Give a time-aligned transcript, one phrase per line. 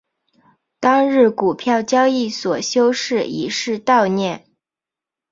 [0.79, 4.47] 当日股票交易所休市以示悼念。